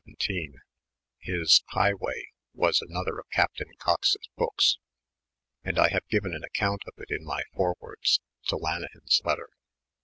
This 1.27 1.61
Hye 1.67 1.93
Way 1.93 2.29
was 2.55 2.81
another 2.81 3.19
of 3.19 3.29
Captain 3.31 3.69
Cox's 3.77 4.27
booksj 4.35 4.77
and 5.63 5.77
I 5.77 5.89
have 5.89 6.07
given 6.09 6.33
an 6.33 6.43
account 6.43 6.81
of 6.87 6.95
it 6.97 7.11
in 7.15 7.23
my 7.23 7.43
Forewords 7.53 8.19
to 8.47 8.55
Lanekam's 8.55 9.21
Letter. 9.23 9.49